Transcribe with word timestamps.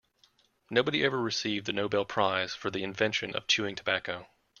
Nobody 0.71 1.03
ever 1.03 1.21
received 1.21 1.67
the 1.67 1.71
Nobel 1.73 2.05
prize 2.05 2.55
for 2.55 2.71
the 2.71 2.83
invention 2.83 3.35
of 3.35 3.45
chewing 3.45 3.75
tobacco. 3.75 4.25